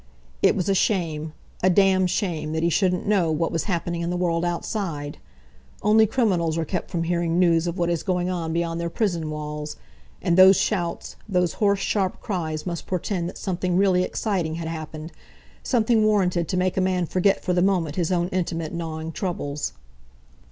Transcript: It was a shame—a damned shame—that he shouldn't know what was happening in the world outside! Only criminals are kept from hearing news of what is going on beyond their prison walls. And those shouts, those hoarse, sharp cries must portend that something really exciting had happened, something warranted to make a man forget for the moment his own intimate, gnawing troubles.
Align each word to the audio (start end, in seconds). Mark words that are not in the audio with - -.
It 0.41 0.55
was 0.55 0.67
a 0.67 0.73
shame—a 0.73 1.69
damned 1.69 2.09
shame—that 2.09 2.63
he 2.63 2.71
shouldn't 2.71 3.05
know 3.05 3.31
what 3.31 3.51
was 3.51 3.65
happening 3.65 4.01
in 4.01 4.09
the 4.09 4.17
world 4.17 4.43
outside! 4.43 5.19
Only 5.83 6.07
criminals 6.07 6.57
are 6.57 6.65
kept 6.65 6.89
from 6.89 7.03
hearing 7.03 7.37
news 7.37 7.67
of 7.67 7.77
what 7.77 7.87
is 7.87 8.01
going 8.01 8.27
on 8.27 8.51
beyond 8.51 8.81
their 8.81 8.89
prison 8.89 9.29
walls. 9.29 9.75
And 10.19 10.39
those 10.39 10.57
shouts, 10.57 11.17
those 11.29 11.53
hoarse, 11.61 11.81
sharp 11.81 12.19
cries 12.19 12.65
must 12.65 12.87
portend 12.87 13.29
that 13.29 13.37
something 13.37 13.77
really 13.77 14.01
exciting 14.01 14.55
had 14.55 14.67
happened, 14.67 15.11
something 15.61 16.03
warranted 16.03 16.47
to 16.47 16.57
make 16.57 16.77
a 16.77 16.81
man 16.81 17.05
forget 17.05 17.43
for 17.43 17.53
the 17.53 17.61
moment 17.61 17.95
his 17.95 18.11
own 18.11 18.27
intimate, 18.29 18.73
gnawing 18.73 19.11
troubles. 19.11 19.73